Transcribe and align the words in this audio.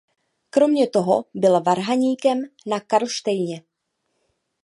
Kromě 0.49 0.87
toho 0.89 1.25
byl 1.33 1.61
varhaníkem 1.61 2.43
na 2.67 2.79
Karlštejně. 2.79 3.63